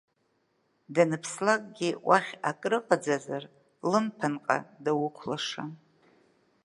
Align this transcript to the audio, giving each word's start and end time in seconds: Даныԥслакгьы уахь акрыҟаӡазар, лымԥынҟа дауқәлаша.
Даныԥслакгьы 0.93 1.89
уахь 2.07 2.33
акрыҟаӡазар, 2.49 3.43
лымԥынҟа 3.89 4.57
дауқәлаша. 4.83 5.63